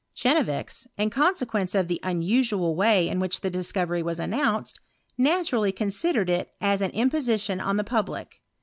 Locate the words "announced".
4.17-4.79